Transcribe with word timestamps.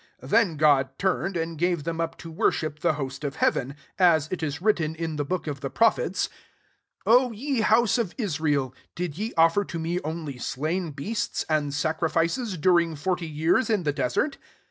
42 0.19 0.31
Then 0.31 0.57
God 0.57 0.89
timed, 0.97 1.37
and 1.37 1.59
gave 1.59 1.83
them 1.83 2.01
up 2.01 2.17
to 2.17 2.31
worship 2.31 2.79
the 2.79 2.93
host 2.93 3.23
of 3.23 3.35
heaven: 3.35 3.75
as 3.99 4.27
t 4.29 4.43
is 4.43 4.57
writtten 4.59 4.95
in 4.95 5.15
the 5.15 5.23
book 5.23 5.45
of 5.45 5.59
the 5.61 5.69
prophets, 5.69 6.27
< 6.67 7.05
O 7.05 7.31
ye 7.31 7.61
house 7.61 7.99
of 7.99 8.15
Israel, 8.17 8.73
did 8.95 9.15
ye 9.19 9.31
offer 9.37 9.63
to 9.65 9.77
me 9.77 9.99
only 10.03 10.39
slain 10.39 10.89
beasts, 10.89 11.45
and 11.47 11.71
sacrifices, 11.71 12.57
rf«n>i5' 12.57 12.97
for 12.97 13.15
ty 13.15 13.25
years 13.25 13.69
in 13.69 13.83
the 13.83 13.93
desert 13.93 14.39